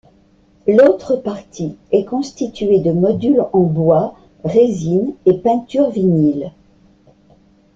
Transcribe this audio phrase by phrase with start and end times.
[0.67, 6.51] L'autre partie est constituée de modules en bois, résine et peinture vinyl.